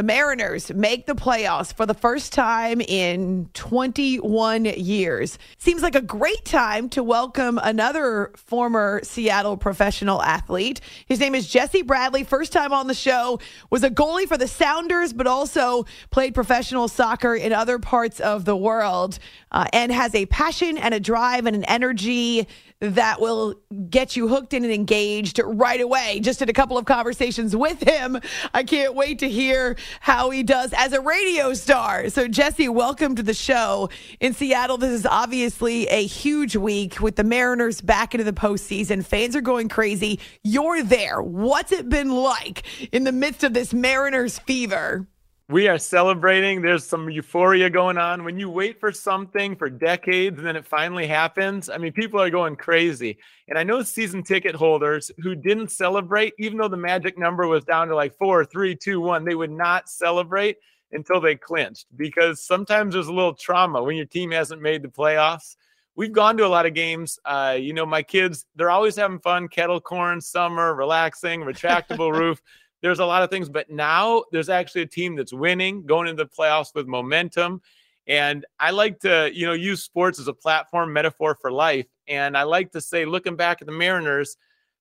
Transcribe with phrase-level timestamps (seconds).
[0.00, 5.38] The Mariners make the playoffs for the first time in 21 years.
[5.58, 10.80] Seems like a great time to welcome another former Seattle professional athlete.
[11.04, 12.24] His name is Jesse Bradley.
[12.24, 16.88] First time on the show, was a goalie for the Sounders, but also played professional
[16.88, 19.18] soccer in other parts of the world
[19.52, 22.48] uh, and has a passion and a drive and an energy
[22.80, 23.54] that will
[23.90, 26.18] get you hooked in and engaged right away.
[26.20, 28.18] Just did a couple of conversations with him.
[28.54, 32.08] I can't wait to hear how he does as a radio star.
[32.08, 33.90] So, Jesse, welcome to the show.
[34.18, 39.04] In Seattle, this is obviously a huge week with the Mariners back into the postseason.
[39.04, 40.18] Fans are going crazy.
[40.42, 41.20] You're there.
[41.20, 45.06] What's it been like in the midst of this Mariners fever?
[45.50, 46.62] We are celebrating.
[46.62, 48.22] There's some euphoria going on.
[48.22, 52.20] When you wait for something for decades and then it finally happens, I mean, people
[52.20, 53.18] are going crazy.
[53.48, 57.64] And I know season ticket holders who didn't celebrate, even though the magic number was
[57.64, 60.56] down to like four, three, two, one, they would not celebrate
[60.92, 64.88] until they clinched because sometimes there's a little trauma when your team hasn't made the
[64.88, 65.56] playoffs.
[65.96, 67.18] We've gone to a lot of games.
[67.24, 72.40] Uh, you know, my kids, they're always having fun, kettle corn, summer, relaxing, retractable roof
[72.82, 76.24] there's a lot of things, but now there's actually a team that's winning, going into
[76.24, 77.60] the playoffs with momentum.
[78.06, 81.86] And I like to, you know, use sports as a platform metaphor for life.
[82.08, 84.36] And I like to say, looking back at the Mariners,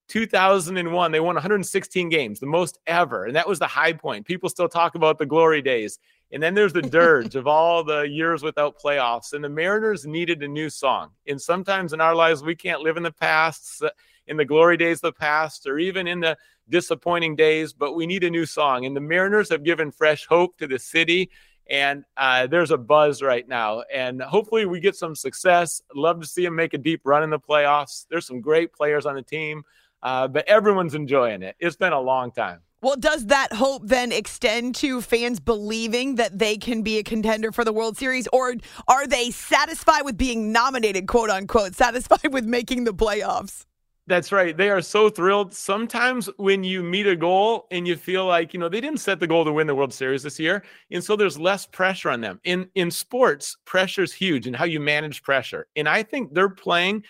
[0.08, 3.26] 2001, they won 116 games, the most ever.
[3.26, 4.26] And that was the high point.
[4.26, 6.00] People still talk about the glory days.
[6.32, 9.34] And then there's the dirge of all the years without playoffs.
[9.34, 11.12] And the Mariners needed a new song.
[11.28, 13.84] And sometimes in our lives, we can't live in the past,
[14.30, 16.38] in the glory days of the past, or even in the
[16.70, 18.86] disappointing days, but we need a new song.
[18.86, 21.32] And the Mariners have given fresh hope to the city.
[21.70, 23.84] And uh, there's a buzz right now.
[23.94, 25.82] And hopefully we get some success.
[25.94, 28.06] Love to see them make a deep run in the playoffs.
[28.10, 29.64] There's some great players on the team,
[30.02, 31.56] uh, but everyone's enjoying it.
[31.60, 32.62] It's been a long time.
[32.82, 37.52] Well, does that hope then extend to fans believing that they can be a contender
[37.52, 38.56] for the World Series, or
[38.88, 43.66] are they satisfied with being nominated, quote unquote, satisfied with making the playoffs?
[44.10, 44.58] That's right.
[44.58, 45.54] They are so thrilled.
[45.54, 49.20] Sometimes when you meet a goal and you feel like, you know, they didn't set
[49.20, 50.64] the goal to win the World Series this year.
[50.90, 52.40] And so there's less pressure on them.
[52.44, 55.68] In in sports, pressure is huge and how you manage pressure.
[55.76, 57.04] And I think they're playing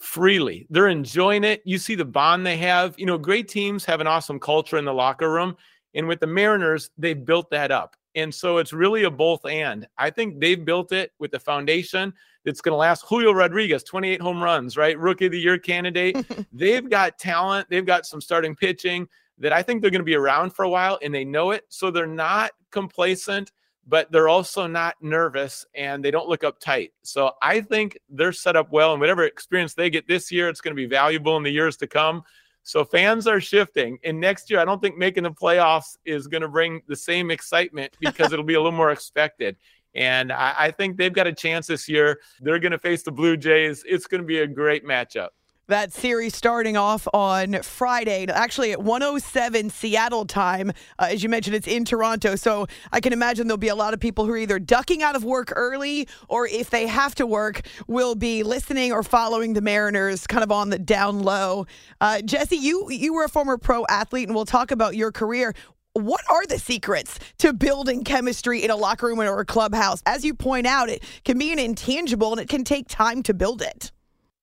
[0.00, 0.68] freely.
[0.70, 1.62] They're enjoying it.
[1.64, 2.96] You see the bond they have.
[2.96, 5.56] You know, great teams have an awesome culture in the locker room.
[5.94, 7.95] And with the Mariners, they've built that up.
[8.16, 9.86] And so it's really a both and.
[9.98, 12.12] I think they've built it with the foundation
[12.44, 13.04] that's going to last.
[13.06, 14.98] Julio Rodriguez, 28 home runs, right?
[14.98, 16.26] Rookie of the year candidate.
[16.52, 19.06] they've got talent, they've got some starting pitching
[19.38, 21.64] that I think they're going to be around for a while and they know it.
[21.68, 23.52] So they're not complacent,
[23.86, 26.92] but they're also not nervous and they don't look uptight.
[27.02, 30.62] So I think they're set up well and whatever experience they get this year, it's
[30.62, 32.22] going to be valuable in the years to come.
[32.66, 33.96] So fans are shifting.
[34.02, 37.30] And next year, I don't think making the playoffs is going to bring the same
[37.30, 39.56] excitement because it'll be a little more expected.
[39.94, 42.18] And I, I think they've got a chance this year.
[42.40, 43.84] They're going to face the Blue Jays.
[43.86, 45.28] It's going to be a great matchup
[45.68, 50.70] that series starting off on Friday, actually at 107 Seattle time.
[50.98, 52.36] Uh, as you mentioned, it's in Toronto.
[52.36, 55.16] So I can imagine there'll be a lot of people who are either ducking out
[55.16, 59.60] of work early or if they have to work, will be listening or following the
[59.60, 61.66] Mariners kind of on the down low.
[62.00, 65.54] Uh, Jesse, you, you were a former pro athlete, and we'll talk about your career
[65.94, 70.02] what are the secrets to building chemistry in a locker room or a clubhouse?
[70.04, 73.32] As you point out, it can be an intangible and it can take time to
[73.32, 73.92] build it.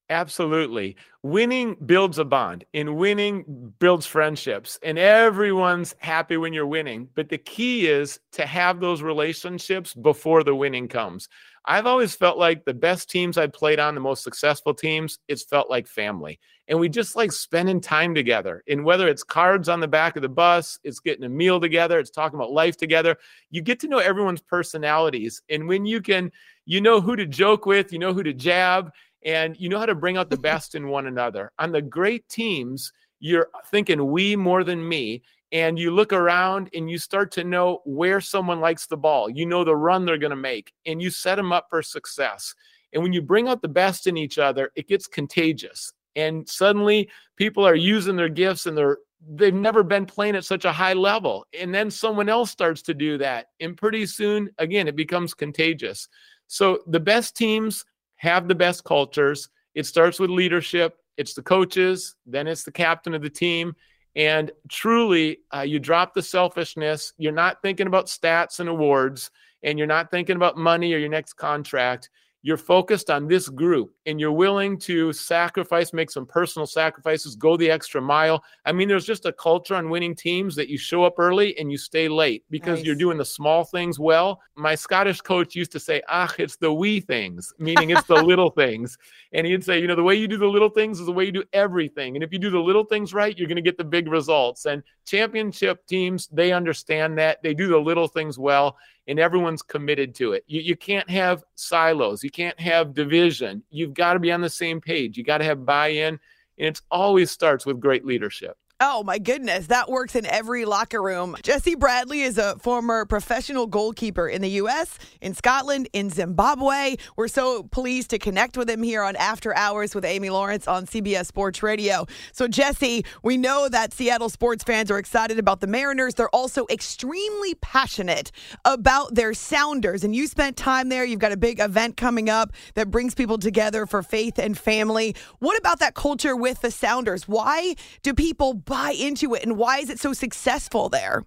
[0.09, 0.95] Absolutely.
[1.23, 7.07] Winning builds a bond, and winning builds friendships, and everyone's happy when you're winning.
[7.15, 11.29] But the key is to have those relationships before the winning comes.
[11.65, 15.44] I've always felt like the best teams I played on, the most successful teams, it's
[15.45, 16.38] felt like family.
[16.67, 18.63] And we just like spending time together.
[18.67, 22.00] And whether it's cards on the back of the bus, it's getting a meal together,
[22.00, 23.17] it's talking about life together,
[23.50, 25.41] you get to know everyone's personalities.
[25.50, 26.31] And when you can,
[26.65, 28.91] you know who to joke with, you know who to jab,
[29.25, 31.52] and you know how to bring out the best in one another.
[31.60, 35.24] On the great teams, you're thinking we more than me
[35.54, 39.30] and you look around and you start to know where someone likes the ball.
[39.30, 42.54] You know the run they're going to make, and you set them up for success.
[42.92, 45.94] And when you bring out the best in each other, it gets contagious.
[46.16, 48.98] And suddenly people are using their gifts and they're
[49.36, 51.46] they've never been playing at such a high level.
[51.58, 53.48] And then someone else starts to do that.
[53.62, 56.10] And pretty soon, again, it becomes contagious.
[56.48, 57.86] So the best teams
[58.24, 59.50] have the best cultures.
[59.75, 63.75] It starts with leadership, it's the coaches, then it's the captain of the team,
[64.16, 67.14] and truly, uh, you drop the selfishness.
[67.18, 69.30] You're not thinking about stats and awards,
[69.62, 72.10] and you're not thinking about money or your next contract
[72.45, 77.56] you're focused on this group and you're willing to sacrifice, make some personal sacrifices, go
[77.56, 78.44] the extra mile.
[78.66, 81.72] I mean, there's just a culture on winning teams that you show up early and
[81.72, 82.86] you stay late because nice.
[82.86, 84.42] you're doing the small things well.
[84.56, 88.50] My Scottish coach used to say, ah, it's the wee things, meaning it's the little
[88.50, 88.98] things.
[89.31, 91.24] And he'd say, you know, the way you do the little things is the way
[91.24, 92.18] you do everything.
[92.18, 94.66] And if you do the little things right, you're going to get the big results.
[94.66, 97.42] And championship teams, they understand that.
[97.42, 98.75] They do the little things well
[99.07, 100.44] and everyone's committed to it.
[100.47, 103.63] You, you can't have silos, you can't have division.
[103.69, 106.19] You've got to be on the same page, you got to have buy in.
[106.59, 108.57] And it always starts with great leadership.
[108.85, 111.38] Oh my goodness, that works in every locker room.
[111.41, 116.97] Jesse Bradley is a former professional goalkeeper in the U.S., in Scotland, in Zimbabwe.
[117.15, 120.85] We're so pleased to connect with him here on After Hours with Amy Lawrence on
[120.85, 122.06] CBS Sports Radio.
[122.33, 126.15] So, Jesse, we know that Seattle sports fans are excited about the Mariners.
[126.15, 128.33] They're also extremely passionate
[128.65, 130.03] about their Sounders.
[130.03, 131.06] And you spent time there.
[131.06, 135.15] You've got a big event coming up that brings people together for faith and family.
[135.39, 137.29] What about that culture with the Sounders?
[137.29, 141.24] Why do people buy into it and why is it so successful there?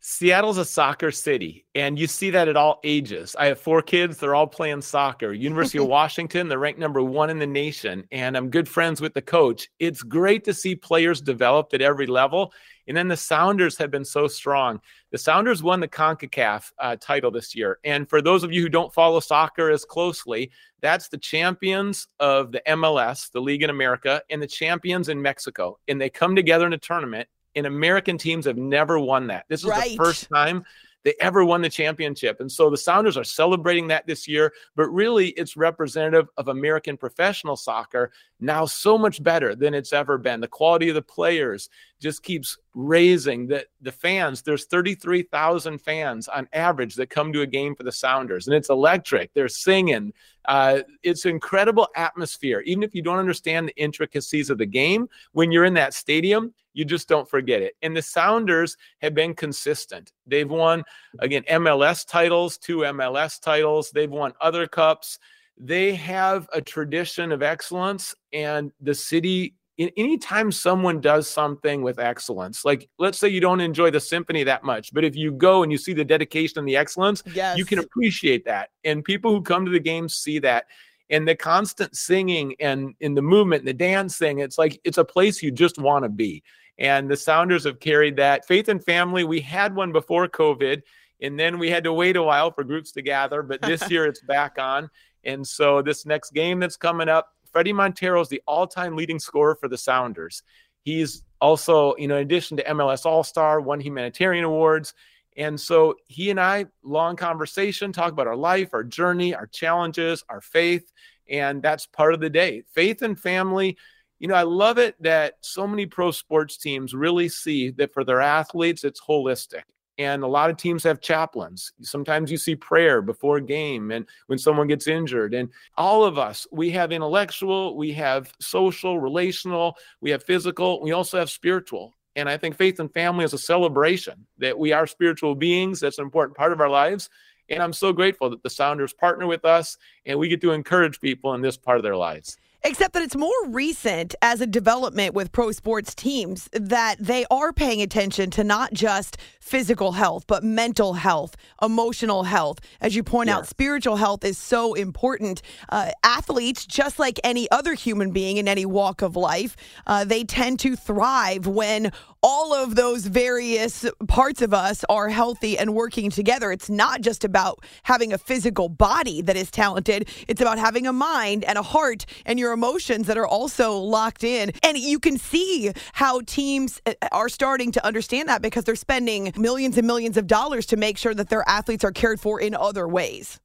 [0.00, 3.36] Seattle's a soccer city, and you see that at all ages.
[3.38, 5.32] I have four kids, they're all playing soccer.
[5.32, 9.14] University of Washington, they're ranked number one in the nation, and I'm good friends with
[9.14, 9.68] the coach.
[9.78, 12.52] It's great to see players developed at every level.
[12.88, 14.80] And then the Sounders have been so strong.
[15.10, 17.78] The Sounders won the CONCACAF uh, title this year.
[17.84, 20.50] And for those of you who don't follow soccer as closely,
[20.80, 25.78] that's the champions of the MLS, the league in America, and the champions in Mexico.
[25.88, 29.44] And they come together in a tournament and American teams have never won that.
[29.48, 29.90] This is right.
[29.90, 30.64] the first time
[31.04, 32.40] they ever won the championship.
[32.40, 36.96] And so the Sounders are celebrating that this year, but really it's representative of American
[36.96, 40.40] professional soccer now so much better than it's ever been.
[40.40, 43.46] The quality of the players just keeps raising.
[43.46, 47.92] The, the fans, there's 33,000 fans on average that come to a game for the
[47.92, 49.32] Sounders, and it's electric.
[49.32, 50.12] They're singing.
[50.46, 52.60] Uh, it's incredible atmosphere.
[52.60, 56.52] Even if you don't understand the intricacies of the game, when you're in that stadium,
[56.74, 57.76] you just don't forget it.
[57.82, 60.12] And the Sounders have been consistent.
[60.26, 60.82] They've won,
[61.18, 63.90] again, MLS titles, two MLS titles.
[63.90, 65.18] They've won other cups.
[65.58, 69.54] They have a tradition of excellence, and the city
[69.96, 74.64] anytime someone does something with excellence, like let's say you don't enjoy the symphony that
[74.64, 77.56] much, but if you go and you see the dedication and the excellence, yes.
[77.56, 78.68] you can appreciate that.
[78.84, 80.66] And people who come to the games see that
[81.12, 85.04] and the constant singing and in the movement and the dancing it's like it's a
[85.04, 86.42] place you just want to be
[86.78, 90.82] and the sounders have carried that faith and family we had one before covid
[91.20, 94.06] and then we had to wait a while for groups to gather but this year
[94.06, 94.88] it's back on
[95.24, 99.54] and so this next game that's coming up fredy montero is the all-time leading scorer
[99.54, 100.42] for the sounders
[100.82, 104.94] he's also you know in addition to mls all-star won humanitarian awards
[105.36, 110.24] and so he and I, long conversation, talk about our life, our journey, our challenges,
[110.28, 110.92] our faith.
[111.28, 112.64] And that's part of the day.
[112.72, 113.78] Faith and family.
[114.18, 118.04] You know, I love it that so many pro sports teams really see that for
[118.04, 119.62] their athletes, it's holistic.
[119.98, 121.72] And a lot of teams have chaplains.
[121.82, 125.34] Sometimes you see prayer before a game and when someone gets injured.
[125.34, 130.92] And all of us, we have intellectual, we have social, relational, we have physical, we
[130.92, 131.94] also have spiritual.
[132.16, 135.80] And I think faith and family is a celebration that we are spiritual beings.
[135.80, 137.08] That's an important part of our lives.
[137.48, 141.00] And I'm so grateful that the Sounders partner with us and we get to encourage
[141.00, 142.38] people in this part of their lives.
[142.64, 147.52] Except that it's more recent as a development with pro sports teams that they are
[147.52, 152.60] paying attention to not just physical health, but mental health, emotional health.
[152.80, 153.38] As you point yeah.
[153.38, 155.42] out, spiritual health is so important.
[155.70, 159.56] Uh, athletes, just like any other human being in any walk of life,
[159.88, 161.90] uh, they tend to thrive when
[162.22, 166.52] all of those various parts of us are healthy and working together.
[166.52, 170.92] It's not just about having a physical body that is talented, it's about having a
[170.92, 174.52] mind and a heart and your emotions that are also locked in.
[174.62, 179.32] And you can see how teams uh, are starting to understand that because they're spending
[179.36, 182.54] millions and millions of dollars to make sure that their athletes are cared for in
[182.54, 183.40] other ways.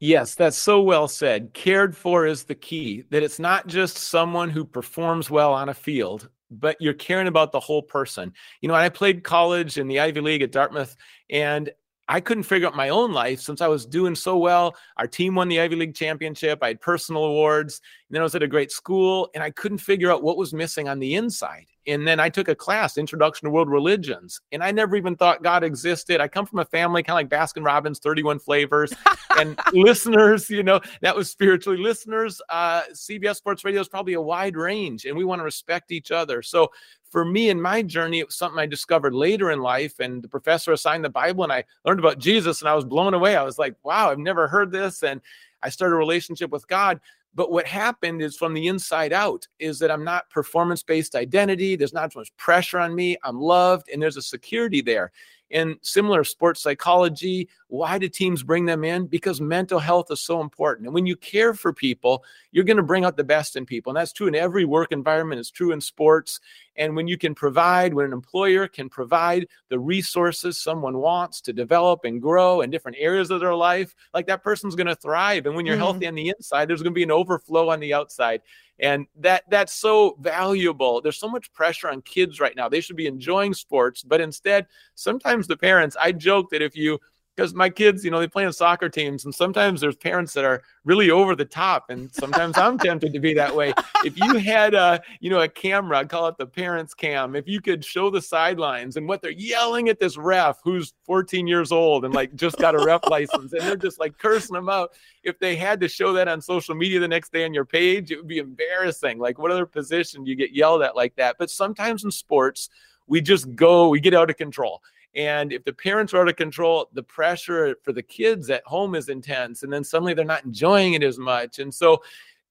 [0.00, 1.54] Yes, that's so well said.
[1.54, 5.74] Cared for is the key, that it's not just someone who performs well on a
[5.74, 8.32] field, but you're caring about the whole person.
[8.60, 10.96] You know, I played college in the Ivy League at Dartmouth,
[11.30, 11.70] and
[12.08, 14.74] I couldn't figure out my own life since I was doing so well.
[14.96, 16.60] Our team won the Ivy League championship.
[16.62, 17.82] I had personal awards.
[18.08, 20.54] And then I was at a great school and I couldn't figure out what was
[20.54, 21.66] missing on the inside.
[21.88, 25.42] And then I took a class, Introduction to World Religions, and I never even thought
[25.42, 26.20] God existed.
[26.20, 28.92] I come from a family kind of like Baskin Robbins, 31 flavors.
[29.38, 32.42] and listeners, you know, that was spiritually listeners.
[32.50, 36.10] Uh, CBS Sports Radio is probably a wide range, and we want to respect each
[36.10, 36.42] other.
[36.42, 36.70] So
[37.10, 39.98] for me in my journey, it was something I discovered later in life.
[39.98, 43.14] And the professor assigned the Bible, and I learned about Jesus, and I was blown
[43.14, 43.34] away.
[43.34, 45.02] I was like, wow, I've never heard this.
[45.02, 45.22] And
[45.62, 47.00] I started a relationship with God.
[47.34, 51.76] But what happened is from the inside out is that I'm not performance based identity.
[51.76, 53.16] There's not so much pressure on me.
[53.22, 55.12] I'm loved, and there's a security there.
[55.50, 59.06] In similar sports psychology, why do teams bring them in?
[59.06, 60.86] Because mental health is so important.
[60.86, 63.90] And when you care for people, you're going to bring out the best in people.
[63.90, 66.40] And that's true in every work environment, it's true in sports.
[66.76, 71.52] And when you can provide, when an employer can provide the resources someone wants to
[71.52, 75.46] develop and grow in different areas of their life, like that person's going to thrive.
[75.46, 75.82] And when you're mm-hmm.
[75.82, 78.42] healthy on the inside, there's going to be an overflow on the outside
[78.80, 81.00] and that that's so valuable.
[81.00, 82.68] There's so much pressure on kids right now.
[82.68, 86.98] They should be enjoying sports but instead sometimes the parents i joke that if you
[87.38, 90.44] because my kids, you know, they play in soccer teams, and sometimes there's parents that
[90.44, 93.72] are really over the top, and sometimes I'm tempted to be that way.
[94.04, 97.36] If you had a, you know, a camera, I'd call it the parents' cam.
[97.36, 101.46] If you could show the sidelines and what they're yelling at this ref who's 14
[101.46, 104.68] years old and like just got a ref license, and they're just like cursing them
[104.68, 104.90] out.
[105.22, 108.10] If they had to show that on social media the next day on your page,
[108.10, 109.20] it would be embarrassing.
[109.20, 111.36] Like, what other position do you get yelled at like that?
[111.38, 112.68] But sometimes in sports,
[113.06, 114.82] we just go, we get out of control
[115.14, 118.94] and if the parents are out of control, the pressure for the kids at home
[118.94, 119.62] is intense.
[119.62, 121.58] And then suddenly they're not enjoying it as much.
[121.58, 122.02] And so,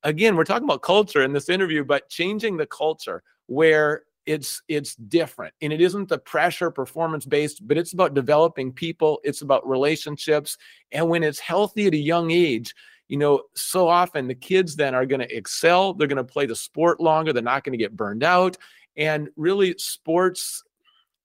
[0.04, 4.96] again, we're talking about culture in this interview, but changing the culture where it's it's
[4.96, 9.66] different and it isn't the pressure performance based but it's about developing people it's about
[9.66, 10.58] relationships
[10.92, 12.76] and when it's healthy at a young age
[13.08, 16.46] you know so often the kids then are going to excel they're going to play
[16.46, 18.58] the sport longer they're not going to get burned out
[18.98, 20.62] and really sports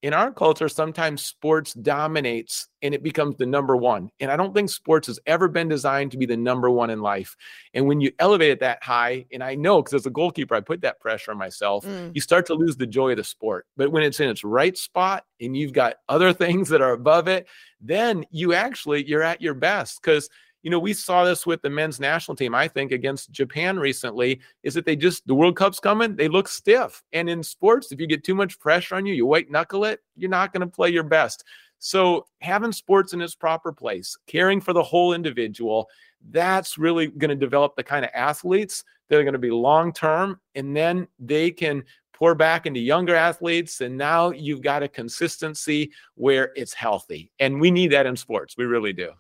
[0.03, 4.11] in our culture, sometimes sports dominates and it becomes the number one.
[4.19, 7.01] And I don't think sports has ever been designed to be the number one in
[7.01, 7.37] life.
[7.73, 10.61] And when you elevate it that high, and I know because as a goalkeeper, I
[10.61, 12.11] put that pressure on myself, mm.
[12.15, 13.67] you start to lose the joy of the sport.
[13.77, 17.29] But when it's in its right spot and you've got other things that are above
[17.29, 17.47] it,
[17.81, 20.29] then you actually you're at your best because
[20.63, 24.41] you know, we saw this with the men's national team, I think, against Japan recently,
[24.63, 27.03] is that they just, the World Cup's coming, they look stiff.
[27.13, 30.01] And in sports, if you get too much pressure on you, you white knuckle it,
[30.17, 31.45] you're not going to play your best.
[31.79, 35.89] So having sports in its proper place, caring for the whole individual,
[36.31, 39.93] that's really going to develop the kind of athletes that are going to be long
[39.93, 40.41] term.
[40.55, 43.81] And then they can pour back into younger athletes.
[43.81, 47.33] And now you've got a consistency where it's healthy.
[47.41, 48.57] And we need that in sports.
[48.57, 49.11] We really do.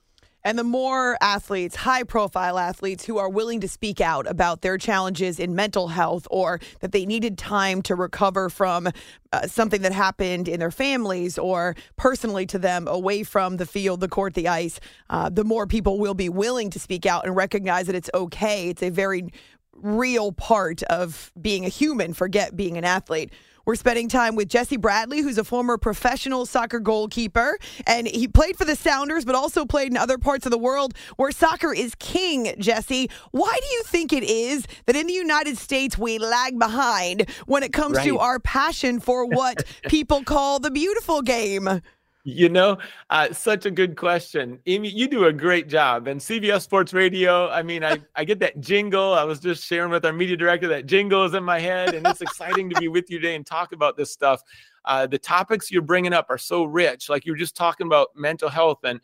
[0.45, 4.77] And the more athletes, high profile athletes who are willing to speak out about their
[4.77, 8.89] challenges in mental health or that they needed time to recover from
[9.33, 14.01] uh, something that happened in their families or personally to them away from the field,
[14.01, 14.81] the court, the ice,
[15.11, 18.69] uh, the more people will be willing to speak out and recognize that it's okay.
[18.69, 19.29] It's a very
[19.75, 23.33] real part of being a human, forget being an athlete.
[23.64, 27.59] We're spending time with Jesse Bradley, who's a former professional soccer goalkeeper.
[27.87, 30.95] And he played for the Sounders, but also played in other parts of the world
[31.16, 33.09] where soccer is king, Jesse.
[33.31, 37.62] Why do you think it is that in the United States we lag behind when
[37.62, 38.07] it comes right.
[38.07, 41.81] to our passion for what people call the beautiful game?
[42.25, 42.79] You know,
[43.11, 44.61] uh, such a good question.
[44.67, 46.07] Amy, you do a great job.
[46.07, 49.14] And CBS Sports Radio, I mean, I, I get that jingle.
[49.14, 51.95] I was just sharing with our media director that jingle is in my head.
[51.95, 54.41] And it's exciting to be with you today and talk about this stuff.
[54.85, 57.09] Uh, the topics you're bringing up are so rich.
[57.09, 58.79] Like you are just talking about mental health.
[58.85, 59.00] And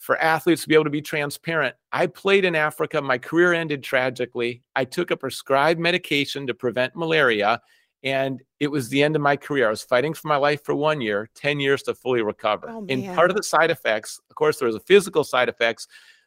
[0.00, 1.76] for athletes to be able to be transparent.
[1.92, 3.02] I played in Africa.
[3.02, 4.62] My career ended tragically.
[4.74, 7.60] I took a prescribed medication to prevent malaria,
[8.02, 9.66] and it was the end of my career.
[9.66, 12.68] I was fighting for my life for one year, 10 years to fully recover.
[12.70, 15.86] Oh, and part of the side effects, of course, there was a physical side effects,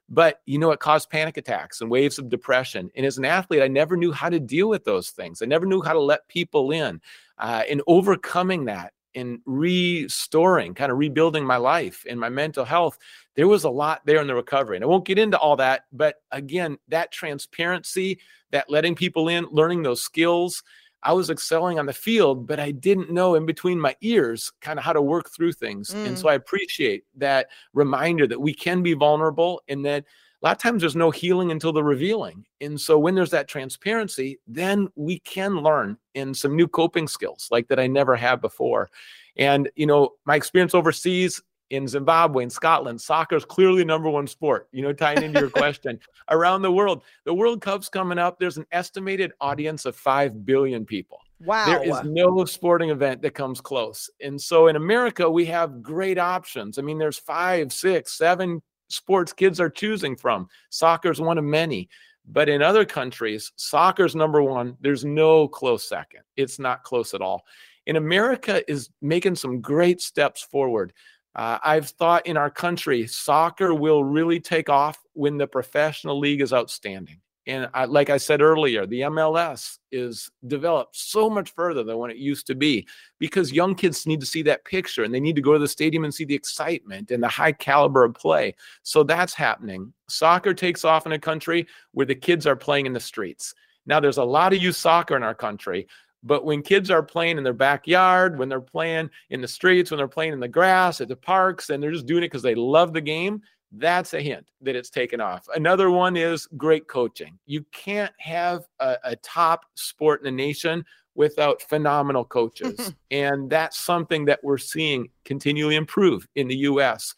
[0.10, 2.92] but you know, it caused panic attacks and waves of depression.
[2.96, 5.42] And as an athlete, I never knew how to deal with those things.
[5.42, 7.02] I never knew how to let people in.
[7.38, 12.98] Uh, and overcoming that and restoring, kind of rebuilding my life and my mental health,
[13.36, 14.78] there was a lot there in the recovery.
[14.78, 18.20] And I won't get into all that, but again, that transparency,
[18.52, 20.64] that letting people in, learning those skills.
[21.04, 24.80] I was excelling on the field, but I didn't know in between my ears kind
[24.80, 25.96] of how to work through things.
[26.04, 26.20] And Mm.
[26.20, 30.62] so I appreciate that reminder that we can be vulnerable and that a lot of
[30.62, 32.46] times there's no healing until the revealing.
[32.60, 37.48] And so when there's that transparency, then we can learn in some new coping skills
[37.50, 38.90] like that I never had before.
[39.38, 41.42] And, you know, my experience overseas
[41.74, 45.50] in Zimbabwe in Scotland, soccer is clearly number one sport, you know, tying into your
[45.64, 46.00] question.
[46.30, 48.38] Around the world, the World Cup's coming up.
[48.38, 51.18] There's an estimated audience of 5 billion people.
[51.40, 51.66] Wow.
[51.66, 54.08] There is no sporting event that comes close.
[54.22, 56.78] And so in America, we have great options.
[56.78, 60.48] I mean, there's five, six, seven sports kids are choosing from.
[60.70, 61.90] Soccer's one of many.
[62.26, 64.78] But in other countries, soccer's number one.
[64.80, 66.22] There's no close second.
[66.38, 67.46] It's not close at all.
[67.88, 70.94] In America is making some great steps forward.
[71.36, 76.42] Uh, I've thought in our country, soccer will really take off when the professional league
[76.42, 77.20] is outstanding.
[77.46, 82.10] And I, like I said earlier, the MLS is developed so much further than when
[82.10, 82.88] it used to be
[83.20, 85.68] because young kids need to see that picture and they need to go to the
[85.68, 88.56] stadium and see the excitement and the high caliber of play.
[88.84, 89.92] So that's happening.
[90.08, 93.54] Soccer takes off in a country where the kids are playing in the streets.
[93.86, 95.88] Now, there's a lot of youth soccer in our country,
[96.24, 99.98] but when kids are playing in their backyard, when they're playing in the streets, when
[99.98, 102.56] they're playing in the grass, at the parks, and they're just doing it because they
[102.56, 103.42] love the game,
[103.74, 105.48] that's a hint that it's taken off.
[105.56, 107.38] Another one is great coaching.
[107.46, 112.94] You can't have a, a top sport in the nation without phenomenal coaches.
[113.12, 117.16] and that's something that we're seeing continually improve in the US.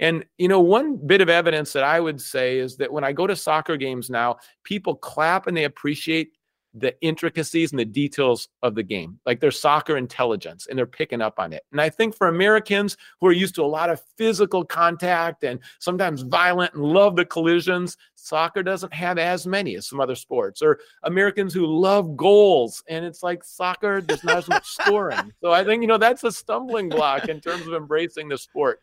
[0.00, 3.12] And, you know, one bit of evidence that I would say is that when I
[3.12, 6.32] go to soccer games now, people clap and they appreciate
[6.74, 11.20] the intricacies and the details of the game, like their soccer intelligence, and they're picking
[11.20, 11.64] up on it.
[11.70, 15.60] And I think for Americans who are used to a lot of physical contact and
[15.80, 20.62] sometimes violent and love the collisions, soccer doesn't have as many as some other sports.
[20.62, 25.32] Or Americans who love goals, and it's like soccer, there's not as much scoring.
[25.42, 28.80] So I think, you know, that's a stumbling block in terms of embracing the sport.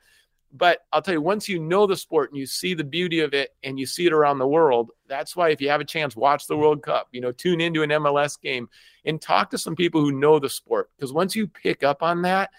[0.51, 3.33] But I'll tell you, once you know the sport and you see the beauty of
[3.33, 6.15] it and you see it around the world, that's why if you have a chance,
[6.15, 8.67] watch the World Cup, you know, tune into an MLS game
[9.05, 10.89] and talk to some people who know the sport.
[10.95, 12.49] Because once you pick up on that,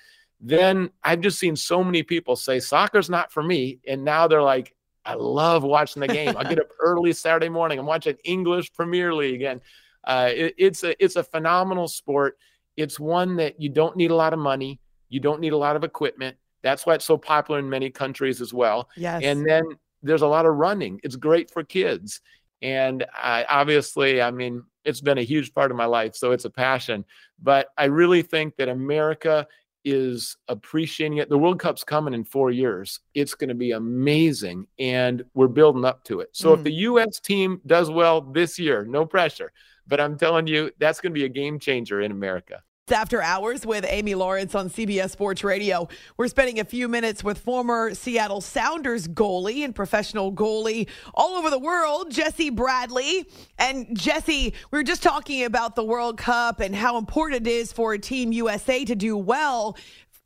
[0.40, 3.80] then I've just seen so many people say, soccer's not for me.
[3.86, 4.74] And now they're like,
[5.04, 6.36] I love watching the game.
[6.36, 7.78] I get up early Saturday morning.
[7.78, 9.42] I'm watching English Premier League.
[9.42, 9.60] And
[10.04, 12.38] uh, it, it's a it's a phenomenal sport.
[12.76, 14.80] It's one that you don't need a lot of money.
[15.08, 16.36] You don't need a lot of equipment.
[16.62, 18.88] That's why it's so popular in many countries as well.
[18.96, 19.22] Yes.
[19.24, 19.64] And then
[20.02, 21.00] there's a lot of running.
[21.02, 22.20] It's great for kids.
[22.62, 26.14] And I, obviously, I mean, it's been a huge part of my life.
[26.14, 27.04] So it's a passion.
[27.42, 29.46] But I really think that America
[29.82, 31.30] is appreciating it.
[31.30, 33.00] The World Cup's coming in four years.
[33.14, 34.66] It's going to be amazing.
[34.78, 36.28] And we're building up to it.
[36.32, 36.64] So if Mm.
[36.64, 37.20] the U.S.
[37.20, 39.52] team does well this year, no pressure.
[39.86, 42.62] But I'm telling you, that's going to be a game changer in America.
[42.90, 45.86] It's After Hours with Amy Lawrence on CBS Sports Radio.
[46.16, 51.50] We're spending a few minutes with former Seattle Sounders goalie and professional goalie all over
[51.50, 53.28] the world, Jesse Bradley.
[53.60, 57.72] And Jesse, we were just talking about the World Cup and how important it is
[57.72, 59.76] for Team USA to do well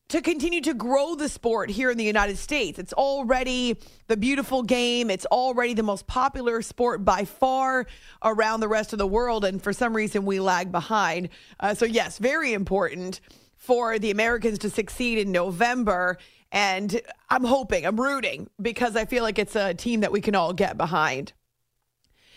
[0.08, 2.78] to continue to grow the sport here in the United States.
[2.78, 5.10] It's already the beautiful game.
[5.10, 7.86] It's already the most popular sport by far
[8.22, 9.44] around the rest of the world.
[9.44, 11.30] And for some reason, we lag behind.
[11.58, 13.20] Uh, so, yes, very important
[13.56, 16.18] for the Americans to succeed in November.
[16.52, 20.34] And I'm hoping, I'm rooting because I feel like it's a team that we can
[20.34, 21.32] all get behind.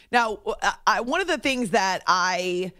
[0.09, 0.39] Now,
[0.87, 2.71] I, one of the things that I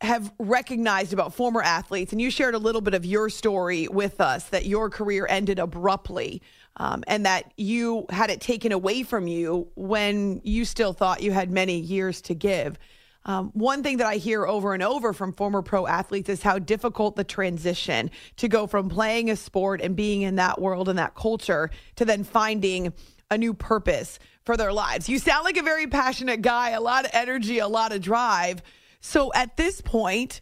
[0.00, 4.20] have recognized about former athletes, and you shared a little bit of your story with
[4.20, 6.40] us that your career ended abruptly
[6.76, 11.32] um, and that you had it taken away from you when you still thought you
[11.32, 12.78] had many years to give.
[13.26, 16.58] Um, one thing that I hear over and over from former pro athletes is how
[16.58, 20.98] difficult the transition to go from playing a sport and being in that world and
[20.98, 22.94] that culture to then finding
[23.30, 25.08] a new purpose for their lives.
[25.08, 28.62] You sound like a very passionate guy, a lot of energy, a lot of drive.
[29.00, 30.40] So at this point,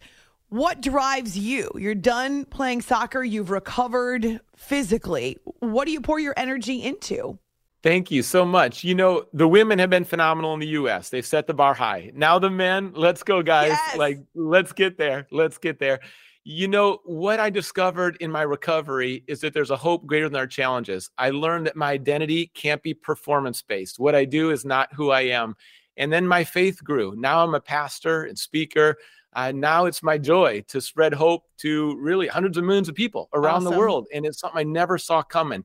[0.49, 1.69] what drives you?
[1.75, 5.37] You're done playing soccer, you've recovered physically.
[5.59, 7.39] What do you pour your energy into?
[7.81, 8.83] Thank you so much.
[8.83, 11.09] You know, the women have been phenomenal in the US.
[11.09, 12.11] They've set the bar high.
[12.13, 13.69] Now the men, let's go guys.
[13.69, 13.97] Yes.
[13.97, 15.27] Like let's get there.
[15.31, 15.99] Let's get there.
[16.43, 20.39] You know, what I discovered in my recovery is that there's a hope greater than
[20.39, 21.09] our challenges.
[21.17, 23.99] I learned that my identity can't be performance based.
[23.99, 25.55] What I do is not who I am.
[25.99, 27.13] And then my faith grew.
[27.15, 28.97] Now I'm a pastor and speaker.
[29.33, 33.29] Uh, now it's my joy to spread hope to really hundreds of millions of people
[33.33, 34.07] around the world.
[34.11, 35.63] And it's something I never saw coming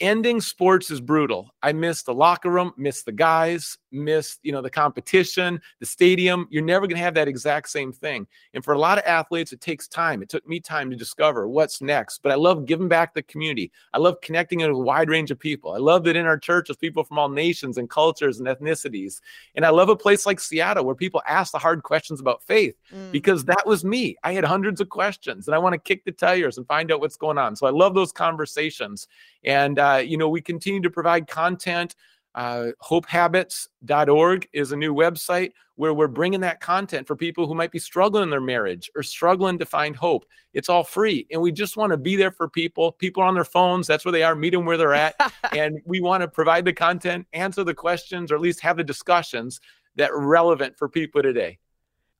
[0.00, 1.54] ending sports is brutal.
[1.62, 6.46] I miss the locker room, miss the guys, miss, you know, the competition, the stadium.
[6.50, 8.26] You're never going to have that exact same thing.
[8.54, 10.22] And for a lot of athletes, it takes time.
[10.22, 12.22] It took me time to discover what's next.
[12.22, 13.72] But I love giving back the community.
[13.92, 15.72] I love connecting with a wide range of people.
[15.72, 19.20] I love that in our church there's people from all nations and cultures and ethnicities.
[19.54, 22.74] And I love a place like Seattle where people ask the hard questions about faith
[22.94, 23.10] Mm.
[23.10, 24.16] because that was me.
[24.22, 27.00] I had hundreds of questions and I want to kick the tires and find out
[27.00, 27.56] what's going on.
[27.56, 29.08] So I love those conversations.
[29.44, 31.96] And, uh, you know, we continue to provide content.
[32.36, 37.72] Uh, hopehabits.org is a new website where we're bringing that content for people who might
[37.72, 40.26] be struggling in their marriage or struggling to find hope.
[40.52, 41.26] It's all free.
[41.30, 42.92] And we just want to be there for people.
[42.92, 43.86] People are on their phones.
[43.86, 44.34] That's where they are.
[44.34, 45.14] Meet them where they're at.
[45.52, 48.84] and we want to provide the content, answer the questions, or at least have the
[48.84, 49.60] discussions
[49.96, 51.58] that are relevant for people today.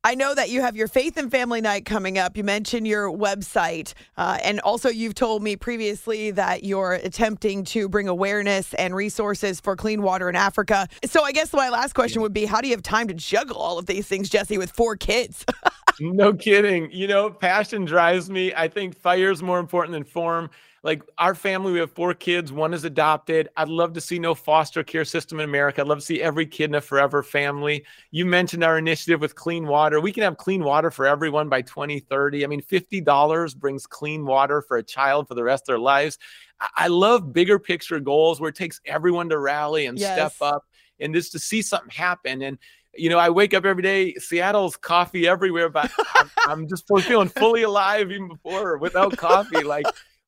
[0.06, 2.36] I know that you have your Faith and Family Night coming up.
[2.36, 3.92] You mentioned your website.
[4.16, 9.58] Uh, and also, you've told me previously that you're attempting to bring awareness and resources
[9.58, 10.86] for clean water in Africa.
[11.04, 13.56] So, I guess my last question would be how do you have time to juggle
[13.56, 15.44] all of these things, Jesse, with four kids?
[16.00, 16.88] no kidding.
[16.92, 18.54] You know, passion drives me.
[18.54, 20.50] I think fire is more important than form.
[20.86, 22.52] Like our family, we have four kids.
[22.52, 23.48] One is adopted.
[23.56, 25.80] I'd love to see no foster care system in America.
[25.80, 27.84] I'd love to see every kid in a forever family.
[28.12, 30.00] You mentioned our initiative with clean water.
[30.00, 32.44] We can have clean water for everyone by 2030.
[32.44, 36.18] I mean, $50 brings clean water for a child for the rest of their lives.
[36.76, 40.62] I- love bigger picture goals where it takes everyone to rally and step up
[41.00, 42.42] and just to see something happen.
[42.42, 42.58] And
[42.94, 44.14] you know, I wake up every day.
[44.14, 49.64] Seattle's coffee everywhere, but I'm, I'm just feeling fully alive even before without coffee.
[49.64, 49.84] Like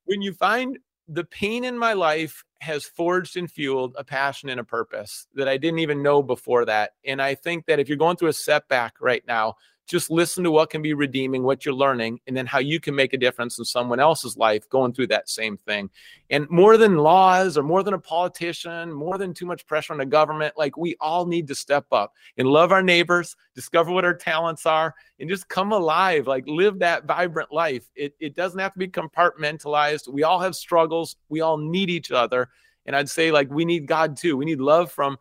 [0.09, 4.59] when you find the pain in my life has forged and fueled a passion and
[4.59, 6.93] a purpose that I didn't even know before that.
[7.05, 9.53] And I think that if you're going through a setback right now,
[9.89, 12.93] just listen to what can be redeeming, what you're learning, and then how you can
[12.93, 15.89] make a difference in someone else's life going through that same thing.
[16.29, 19.97] And more than laws or more than a politician, more than too much pressure on
[19.97, 24.05] the government, like we all need to step up and love our neighbors, discover what
[24.05, 27.89] our talents are, and just come alive, like live that vibrant life.
[27.95, 30.07] It, it doesn't have to be compartmentalized.
[30.07, 32.49] We all have struggles, we all need each other.
[32.85, 34.37] And I'd say, like, we need God too.
[34.37, 35.17] We need love from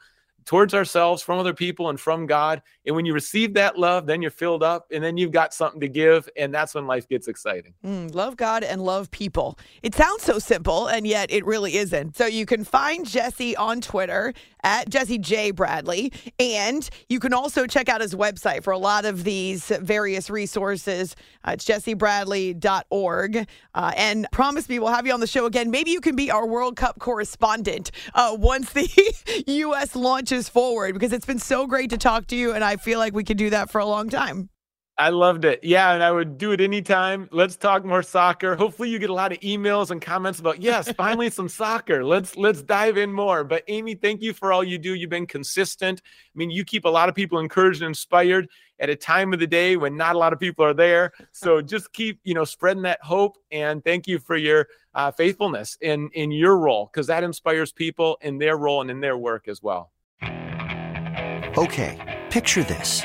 [0.49, 2.63] towards ourselves, from other people, and from God.
[2.87, 5.79] And when you receive that love, then you're filled up and then you've got something
[5.83, 6.27] to give.
[6.39, 7.75] And that's when life gets exciting.
[7.85, 9.59] Mm, love God and love people.
[9.83, 12.17] It sounds so simple, and yet it really isn't.
[12.17, 14.33] So you can find Jesse on Twitter
[14.63, 15.51] at Jesse J.
[15.51, 20.31] Bradley, and you can also check out his website for a lot of these various
[20.31, 21.15] resources.
[21.45, 23.49] Uh, it's jessebradley.org.
[23.75, 25.71] Uh, and promise me we'll have you on the show again.
[25.71, 28.89] Maybe you can be our World Cup correspondent uh, once the
[29.47, 29.95] U.S.
[29.95, 33.15] launches forward, because it's been so great to talk to you, and I feel like
[33.15, 34.51] we could do that for a long time.
[34.99, 35.61] I loved it.
[35.63, 37.29] Yeah, and I would do it anytime.
[37.31, 38.57] Let's talk more soccer.
[38.57, 42.05] Hopefully you get a lot of emails and comments about, yes, finally some soccer.
[42.05, 43.45] Let's let's dive in more.
[43.45, 44.95] But Amy, thank you for all you do.
[44.95, 46.03] You've been consistent.
[46.05, 48.49] I mean, you keep a lot of people encouraged and inspired
[48.81, 51.13] at a time of the day when not a lot of people are there.
[51.31, 55.79] So just keep, you know, spreading that hope and thank you for your uh, faithfulness
[55.81, 59.47] in in your role because that inspires people in their role and in their work
[59.47, 59.93] as well.
[61.57, 63.05] Okay, picture this.